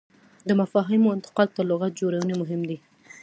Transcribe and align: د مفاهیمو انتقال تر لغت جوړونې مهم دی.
د 0.47 0.49
مفاهیمو 0.61 1.13
انتقال 1.15 1.47
تر 1.55 1.63
لغت 1.71 1.91
جوړونې 1.99 2.35
مهم 2.41 2.61
دی. 2.69 2.77